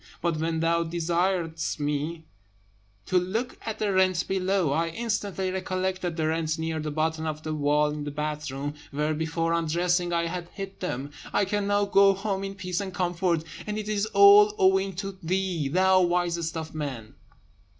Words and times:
But 0.19 0.37
when 0.37 0.61
thou 0.61 0.83
desiredst 0.83 1.79
me 1.79 2.25
to 3.05 3.19
look 3.19 3.59
at 3.63 3.77
the 3.77 3.93
rent 3.93 4.27
below, 4.27 4.71
I 4.71 4.87
instantly 4.87 5.51
recollected 5.51 6.17
the 6.17 6.25
rent 6.25 6.57
near 6.57 6.79
the 6.79 6.89
bottom 6.89 7.27
of 7.27 7.43
the 7.43 7.53
wall 7.53 7.91
in 7.91 8.03
the 8.03 8.09
bathroom, 8.09 8.73
where, 8.89 9.13
before 9.13 9.53
undressing, 9.53 10.11
I 10.11 10.25
had 10.25 10.49
hid 10.53 10.79
them. 10.79 11.11
I 11.31 11.45
can 11.45 11.67
now 11.67 11.85
go 11.85 12.15
home 12.15 12.43
in 12.43 12.55
peace 12.55 12.79
and 12.81 12.91
comfort; 12.91 13.43
and 13.67 13.77
it 13.77 13.87
is 13.87 14.07
all 14.07 14.55
owing 14.57 14.93
to 14.95 15.19
thee, 15.21 15.67
thou 15.67 16.01
wisest 16.01 16.57
of 16.57 16.73
men!" 16.73 17.13